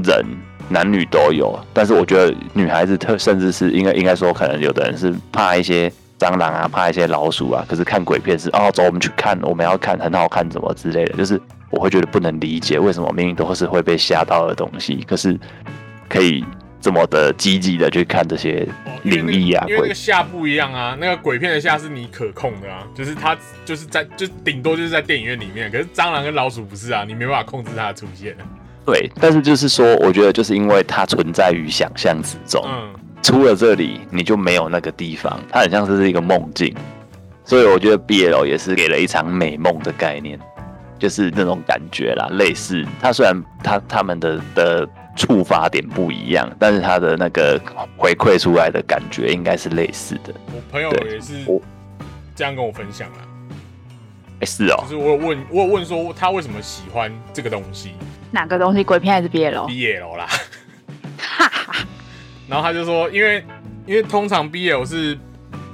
[0.04, 0.24] 人
[0.68, 5.90] 男女都有，但是我觉得女孩子特甚至是应该应该说可能有的人是怕一些。
[6.18, 15.38] 蟑螂啊，怕一些老鼠啊，可是看鬼片是哦，走，我们去看，我们要看，很好看，怎么之类的，就是我会觉得不能理解为什么明明都是会被吓到的东西，可是
[16.08, 16.42] 可以
[16.86, 18.64] 这么的积极的去看这些
[19.02, 28.36] 灵异啊鬼因为那个下不一样啊，那个鬼片的下是你可控的啊，就是它就是在就顶多就是在电影院里面，可是蟑螂跟老鼠不是啊，你没办法控制它的出现。
[28.84, 36.72] 对，但是就是说，我觉得就是因为它存在于想象之中，嗯，出了这里你就没有那个地方，它很像是一个梦境，
[37.44, 40.38] 所以我觉得 BL 也是给了一场美梦的概念，
[41.00, 47.60] 就是那种感觉啦，类似它虽然它他们的的触发点不一样，但是他的那个
[47.96, 50.32] 回馈出来的感觉应该是类似的。
[50.54, 51.60] 我朋友也是我
[52.34, 53.18] 这样跟我分享啦，
[54.40, 54.76] 哎、是哦。
[54.82, 57.92] 就，是我有问我有问说他为什么喜欢这个东西。
[58.30, 58.84] 哪个东西？
[58.84, 60.26] 鬼片还是 BL？BL 啦，
[61.18, 61.74] 哈哈
[62.46, 63.42] 然后他就说，因为
[63.86, 65.18] 因为通常 BL 是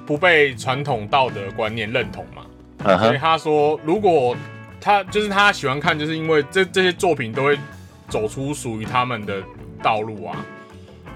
[0.07, 2.43] 不被传统道德观念认同嘛，
[2.85, 4.37] 嗯所以，他说，如果
[4.81, 7.59] 他就是他喜欢看，就是因为这这些作品都会
[8.13, 9.43] 走出属于他们的
[9.83, 10.37] 道路啊。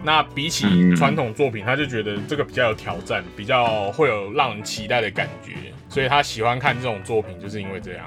[0.03, 5.53] 那比起嗯传统作品，他就觉得这个比较有挑战，比较会有让人期待的感觉，
[5.91, 8.07] 所以他喜欢看这种作品，就是因为这样。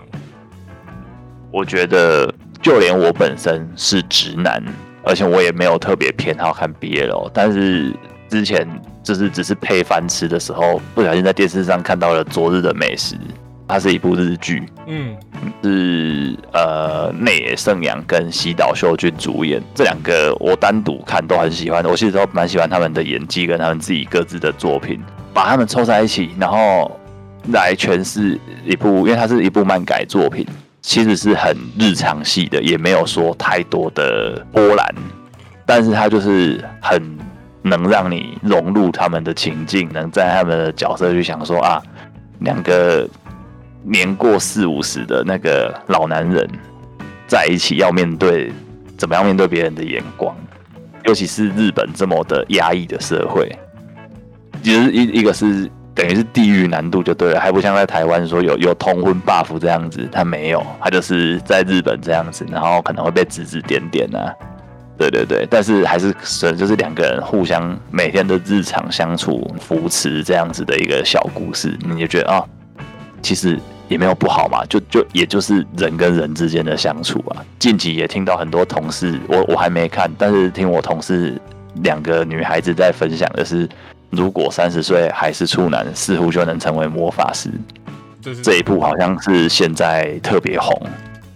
[1.52, 4.64] 我觉得就连我本身是直男，
[5.04, 7.94] 而且我也没有特别偏好看 BL，但是
[8.28, 8.68] 之前
[9.04, 13.16] 就是只是配饭吃的时候，不小心在电视上看到了《昨日的美食》，
[13.70, 15.16] 它是一部日剧，嗯，
[15.62, 25.00] 是呃内野圣阳跟西岛秀俊主演，这两个我单独看都很喜欢，我其实都蛮喜欢他们的演技跟他们自己各自的作品，
[25.36, 27.00] 把他们凑在一起，然后
[27.54, 30.44] 来诠释一部，因为它是一部漫改作品，
[30.82, 34.96] 其实是很日常系的，也没有说太多的波澜，
[35.64, 37.00] 但是它就是很
[37.62, 41.80] 能让你融入他们的情境，能在他们的角色去想说啊，
[42.40, 43.08] 两个
[43.84, 46.48] 年过四五十的那个老男人
[47.28, 48.52] 在一起要面对
[48.98, 50.36] 怎么样面对别人的眼光，
[51.06, 53.50] 尤其是日本这么的压抑的社会，
[54.62, 64.34] 其实一一个是等于是地狱难度就对了，还不像在台湾说有有通婚 buff 这样子，他没有，他就是在日本这样子，然后可能会被指指点点啊。
[64.98, 72.44] 对对对，但是还是是就是两个人互相每天的日常相处、扶持这样子的一个小故事，你就觉得啊，
[73.22, 77.46] 其实也没有不好嘛，就就也就是人跟人之间的相处啊。
[77.58, 81.40] 近期也听到很多同事，我我还没看，但是听我同事
[81.84, 83.68] 两个女孩子在分享的是，
[84.10, 87.50] 如果三十岁还是处男，似乎就能成为魔法师。
[88.22, 90.74] 这这一部好像是现在特别红，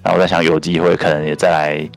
[0.03, 1.89] 然后我在想有机会可能也再来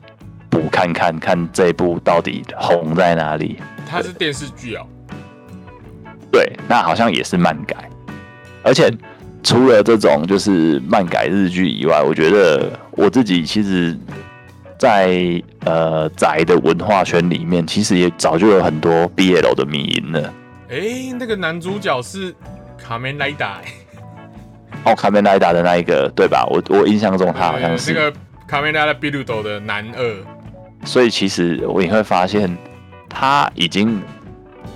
[0.49, 3.59] 补看看看这一部到底红在哪里。
[3.85, 4.87] 它是电视剧哦，
[6.31, 7.75] 对，那好像也是漫改，
[8.63, 8.89] 而且
[9.43, 13.97] 除了这种就是漫改日剧以外，我觉得我自己其实
[14.77, 20.33] 在，呃宅的文化圈里面，其实也早就有很多 BL 的迷音了。
[20.69, 22.35] 哎，那个男主角是
[22.77, 23.71] 卡梅莱达，欸
[24.83, 26.45] 哦，卡梅莱达的那一个，对吧？
[26.49, 30.15] 我我印象中他好像是，呃那个卡梅拉达比鲁斗的男二，
[30.85, 32.57] 所以其实我也会发现，
[33.09, 34.01] 他已经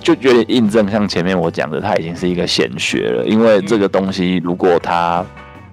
[0.00, 3.24] 就有点印证，像前面我讲的，它已经是一个显学了。
[3.26, 5.24] 因为这个东西如果它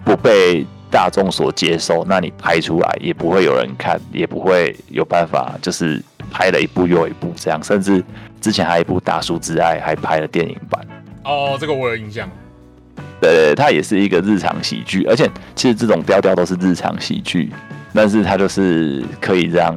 [0.03, 7.61] 不被大众所接受，那你拍出来也不会有人看，也不会有办法，就是拍了一部又一部这样。
[7.63, 8.03] 甚至
[8.41, 10.81] 之前还有一部《大叔之爱》还拍了电影版。
[11.23, 12.29] 哦，这个我有印象。
[13.21, 17.51] 对它也是一个日常喜剧，而且其实这种调调都是日常喜剧，
[17.93, 19.75] 但是它就是可以让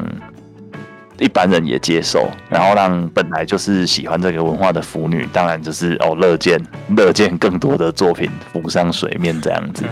[1.18, 6.60] 一般人也接受，然后让本来就是喜欢这个文化的腐女，当然就是哦乐见
[6.96, 9.84] 乐见更多的作品浮上水面这样子，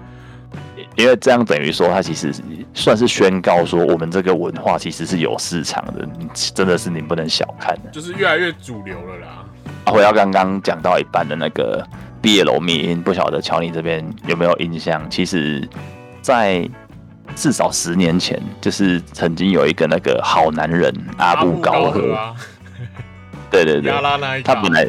[0.96, 2.32] 因为这样等于说它其实
[2.74, 6.08] 算是宣告说我们这个文化其实是有市场的，
[6.54, 7.90] 真的是你不能小看的。
[7.90, 9.26] 就是越来越主流了啦。
[9.84, 11.86] 啊回到刚刚讲到一半的那个
[12.20, 15.08] 毕业楼密音，不晓得乔尼这边有没有印象？
[15.08, 15.66] 其实，
[16.20, 16.68] 在
[17.34, 22.00] 至少十年前，就是曾经有一个那个好男人阿布高和。
[23.50, 23.92] 对对对。
[24.42, 24.86] 他本来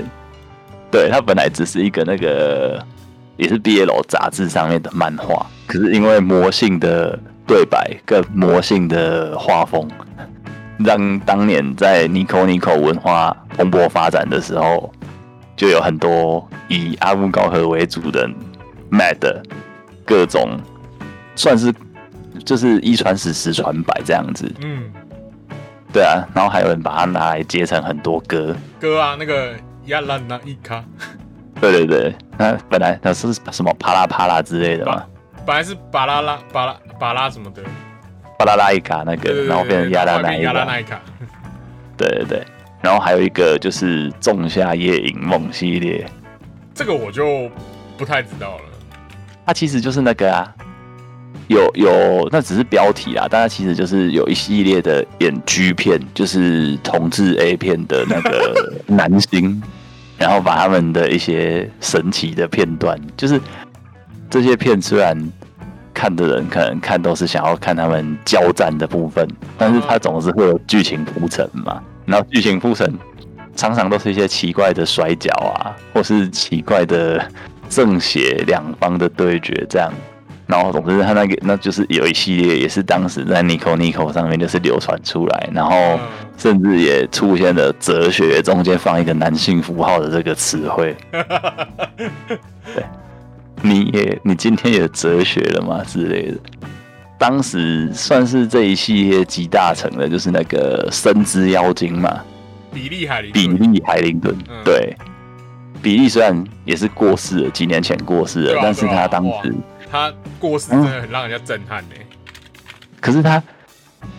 [0.91, 2.83] 对他本来只是一个那个
[3.37, 9.87] 也是 BL 杂志上面的漫画，可是因为魔性的对白跟魔性的画风，
[10.79, 14.91] 让当年在 Nico Nico 文化蓬勃发展的时候，
[15.55, 18.29] 就有很多以阿布高和为主的
[18.91, 19.41] Mad
[20.03, 20.59] 各种
[21.35, 21.73] 算是
[22.45, 24.91] 就是一传十十传百这样子，嗯，
[25.93, 29.53] 对啊，然后还有人把它拿来接成很多歌，歌啊，那个
[29.85, 30.83] 亚拉那一卡，
[31.59, 35.03] 对对对，那本来那是什么啪啦啪啦之类的嘛，
[35.45, 37.61] 本来是巴拉拉巴拉巴拉什么的，
[38.37, 41.01] 巴拉拉伊卡那个，然后变成亚拉那那一卡，亚拉那一卡，
[41.97, 42.43] 对对对，
[42.81, 46.05] 然后还有一个就是仲夏夜影梦系列，
[46.73, 47.49] 这个我就
[47.97, 48.63] 不太知道了。
[49.45, 50.55] 它其实就是那个啊，
[51.49, 59.59] 有有那只是标题啦，但它其实就是有一系列的演 G 片，就是同志 A 片的那个 男星，
[60.15, 63.41] 然后把他们的一些神奇的片段，就是
[64.29, 65.17] 这些片虽然
[65.91, 72.93] 看的人可能看都是想要看他们交战的部分，但是它总是会有剧情铺陈嘛，然后剧情铺陈
[73.55, 77.25] 常常都是一些奇怪的摔跤啊，或是奇怪的
[77.67, 79.91] 正邪两方的对决这样。
[80.49, 85.99] 然后总之他那个那就是有一系列也是当时在 Nico Nico 上面就是流传出来，然后嗯
[86.37, 90.97] 甚至也出现了哲学中间放一个男性符号的这个词汇。
[92.73, 92.83] 对，
[93.61, 96.37] 你也你今天也哲学了吗之类的？
[97.19, 102.23] 当时算是这一系列集大成的，就是那个生之妖精嘛，
[102.73, 104.33] 比利海林比利海灵顿。
[104.49, 104.95] 嗯对，
[105.81, 109.53] 比利虽然也是过世了，几年前过世了，啊但是他当时，
[109.91, 111.95] 他过世真的很让人家震撼呢。
[113.01, 113.41] 可是他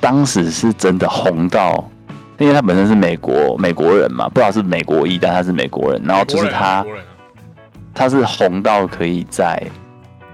[0.00, 1.88] 当时是真的红到，
[2.38, 6.84] 因为他本身是美国美国人嘛，不知道是美国裔，但他是美国人，然后就是他
[7.94, 9.62] 他是红到可以在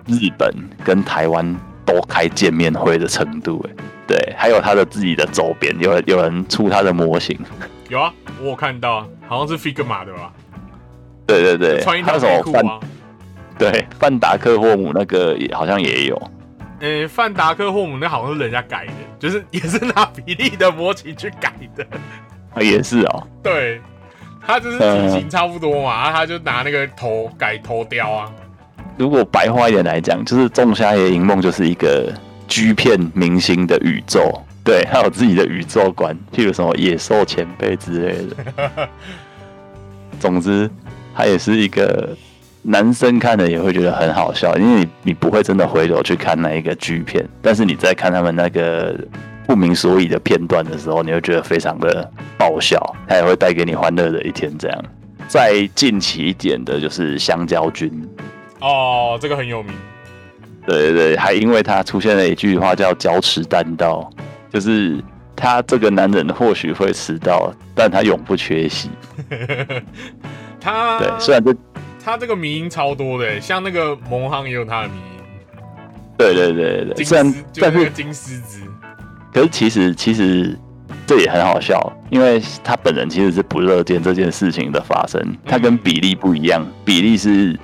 [0.06, 0.48] 日本
[0.84, 7.38] 跟台湾都开见面会的程度，哎，对，还有他的自己的周边，有人有人出他的模型，
[7.88, 10.32] 有啊，我有看到啊，好像是 Figma 的吧？
[11.26, 12.78] 对对对，穿一还条内裤啊。
[13.58, 16.30] 对范达克霍姆那个也好像也有，
[16.80, 21.86] 诶、范达克霍姆那好像是人家改的，就是 也是拿比利的模型去改的。
[22.54, 23.80] 啊也是哦，对，
[24.46, 28.32] 他就是体型差不多嘛，然后他就拿那个头改头雕啊。
[28.96, 32.10] 如果白话一点来讲，就是《仲夏夜银梦》就是一个
[32.48, 38.88] G 片明星的宇宙，对，他有自己的宇宙观，譬如什么野兽前辈之类的。
[40.18, 40.70] 总之，
[41.14, 42.16] 他也是一个
[42.68, 48.98] 男生看了也会觉得很好笑，因为你你不会真的回头去看那一个剧片，但是你在看他们那个
[49.46, 54.52] 不明所以的片段的时候，你会觉得非常的爆笑，它也会带给你欢乐的一天。
[54.58, 54.84] 这样，
[55.28, 57.90] 再近期一点的就是香蕉君。
[58.60, 59.72] 哦，这个很有名。
[60.66, 64.10] 对对对，还因为他出现了一句话叫“交迟单刀”，
[64.52, 65.00] 就是
[65.36, 68.90] 他这个男人或许会迟到，但他永不缺席。
[70.60, 71.54] 他 对，虽然这
[72.06, 75.24] 他这个迷音超多的，像那个蒙航也有他的迷音，
[76.16, 78.60] 对对对对，金虽然狮就是但是金狮子。
[79.34, 80.56] 可是其实其实
[81.04, 85.20] 这也很好笑，因为他本人其实是不乐见这件事情的发生。
[85.44, 87.58] 他跟比利不一样，比利是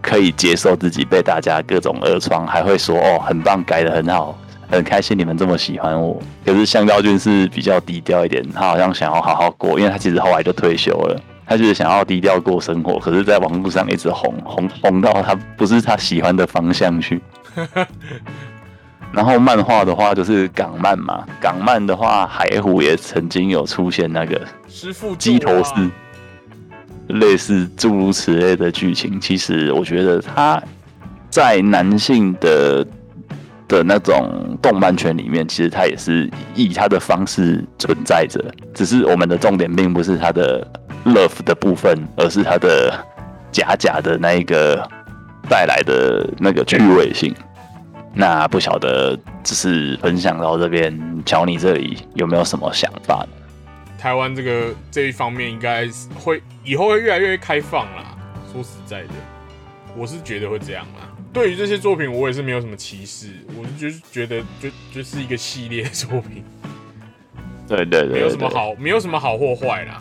[0.00, 4.38] 可以接受自己被大家各种恶创，还会说哦很棒，改的很好，
[4.70, 6.22] 很开心你们这么喜欢我。
[6.46, 11.20] 可是香蕉君是比较低调一点，他好像想要好好过，因为他其实后来就退休了。
[11.46, 17.20] 他就是想要低调过生活，可是在网络上一直红红红到他不是他喜欢的方向去。
[19.12, 25.90] 然后漫画的话就是港漫嘛，港漫的话海虎也曾经有出现那个师傅鸡头是是
[27.08, 29.20] 类似诸如此类的剧情。
[29.20, 30.60] 其实我觉得他
[31.30, 32.84] 在男性的
[33.68, 40.66] 的那种动漫圈里面，其实他也是以他的方式存在着，只是我们的重点并不是他的
[41.04, 42.92] love 的部分，而是它的
[43.52, 44.88] 假假的那一个
[45.48, 47.34] 带来的那个趣味性。
[48.14, 50.96] 那不晓得，只是分享到这边，
[51.26, 53.28] 瞧你这里有没有什么想法呢？
[53.98, 58.16] 台湾这个这一方面应该是会以后会越来越开放啦。
[58.52, 59.08] 说实在的，
[59.96, 61.08] 我是觉得会这样啦。
[61.32, 66.44] 对于这些作品，我也是没有什么歧视，我是就是觉得就就是一个系列作品，
[67.66, 70.00] 对对对没有什么好没有什么好或坏啦。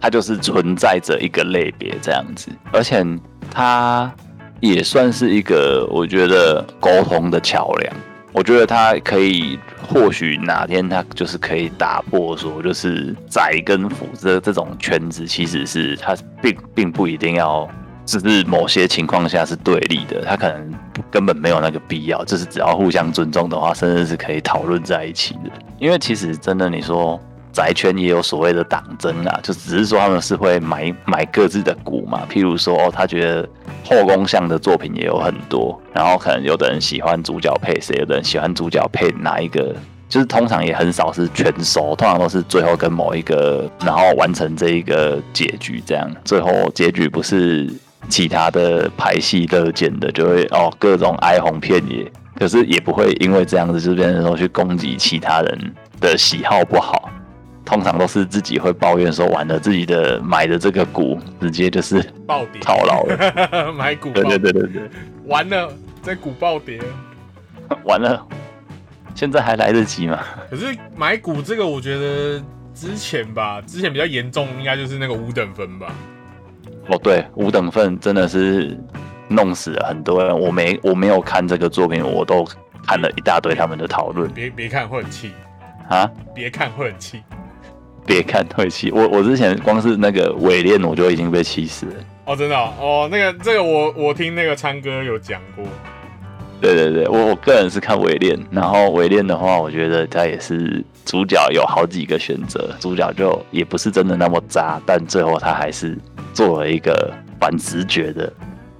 [0.00, 3.04] 它就是存在着一个类别这样子，而且
[3.50, 4.12] 它
[4.60, 7.94] 也算是一个我觉得沟通的桥梁。
[8.30, 17.66] 我觉得它可以，或许哪天它就是可以打破说，就是宅跟腐这这种圈子，其实是它并并不一定要，
[18.04, 20.72] 只是某些情况下是对立的，它可能
[21.10, 25.50] 根本没有那个必要，就是只要互相尊重的话，甚至是可以讨论在一起的。
[25.78, 27.18] 因为其实真的你说
[27.52, 32.22] 宅圈也有所谓的党争啊，就只是说他们是会买买各自的股嘛。
[32.30, 33.48] 譬如说，哦，他觉得
[33.84, 39.74] 后宫向的作品也有很多，然后可能有的人喜欢主角配谁，有的人喜欢主角配哪一个，
[40.08, 47.68] 就是通常也很少是全收，通常都是最后跟某一个，然后完成这一个结局，这样最后结局不是
[48.08, 52.10] 其他的排戏乐见的，就会哦各种哀鸿遍野。
[52.38, 57.10] 可是也不会因为这样子就变成说去攻击其他人的喜好不好，
[57.68, 63.70] 通常都是自己会抱怨说完了自己的买的这个股直接就是暴跌套牢了。
[63.76, 64.90] 买股对暴对对对对，
[65.26, 66.80] 完了，在股暴跌。
[67.84, 68.26] 完了，
[69.14, 70.18] 现在还来得及吗？
[70.48, 72.42] 可是买股这个，我觉得
[72.74, 75.92] 之前吧，之前比较严重，应该就是那个五等分吧。
[76.86, 78.74] 哦，对，五等分真的是
[79.28, 80.34] 弄死了很多人。
[80.36, 82.48] 我没我没有看这个作品，我都
[82.86, 85.32] 看了一大堆他们的讨论别别看会很气，
[85.90, 86.10] 啊。
[86.34, 87.22] 别看会很气。
[88.08, 91.92] 别看会气，我我之前光是那个伪恋我就已经被气死了。
[92.24, 95.62] 哦，真的哦，哦那个这个我我听那个昌哥有讲过，
[96.58, 105.96] 对对对，我我个人是看伪恋，然后伪恋的话，我觉得他也是主角有好几个选择，主角就也不是真的那么渣，但最后他还是
[106.32, 108.32] 做了一个反直觉的。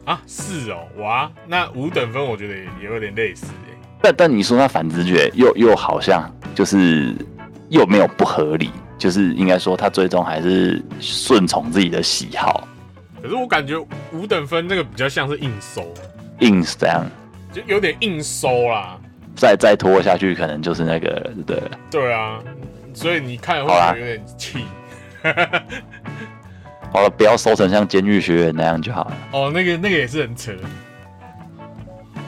[0.07, 3.77] 啊，是哦，哇，那五等分我觉得也也有点类似哎。
[4.01, 7.15] 但但你说他反直觉，又又好像就是
[7.69, 12.67] 又没有不合理，就是应该说他最终还是顺从自己的喜好，
[13.23, 13.79] 可是我感觉
[14.13, 15.87] 五等分那个比较像是硬收，
[16.41, 17.07] 硬是这样，
[17.53, 18.99] 就有点硬收啦。
[19.37, 21.71] 再再拖下去可能就是那个对了。
[21.91, 22.41] 对啊，
[22.93, 24.65] 所以你看了会好啦觉得有点气。
[26.91, 29.17] 好了，不要收成像监狱学院那样就好了。
[29.33, 30.53] 哦，那个那个也是很扯。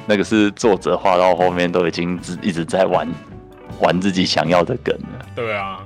[0.07, 3.09] 那个是作者画到后面都已经自一直在玩
[3.81, 5.27] 玩自己想要的梗了。
[5.35, 5.81] 对啊，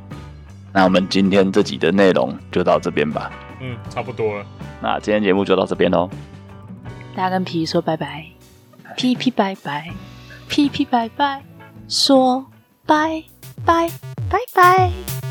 [0.74, 3.30] 那我们今天这集的内容就到这边吧。
[3.60, 4.44] 嗯，差不多了。
[4.82, 6.10] 那今天节目就到这边喽。
[7.14, 8.26] 大家跟皮皮说拜拜，
[8.96, 9.92] 皮皮拜拜，
[10.48, 11.42] 皮皮拜拜，
[11.88, 12.44] 说
[12.84, 13.22] 拜
[13.64, 13.88] 拜
[14.28, 15.23] 拜拜。